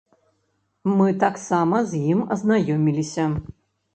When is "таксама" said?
1.23-1.81